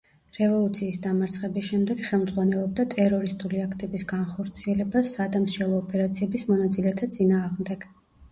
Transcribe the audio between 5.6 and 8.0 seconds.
ოპერაციების მონაწილეთა წინააღმდეგ.